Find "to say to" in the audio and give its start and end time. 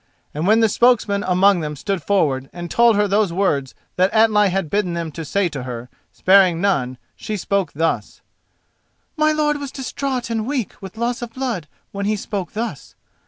5.11-5.61